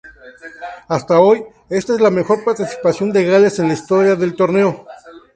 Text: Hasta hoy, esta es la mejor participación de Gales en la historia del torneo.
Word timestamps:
Hasta 0.87 1.19
hoy, 1.19 1.45
esta 1.69 1.93
es 1.93 2.01
la 2.01 2.09
mejor 2.09 2.43
participación 2.43 3.11
de 3.13 3.23
Gales 3.23 3.59
en 3.59 3.67
la 3.67 3.75
historia 3.75 4.15
del 4.15 4.35
torneo. 4.35 4.87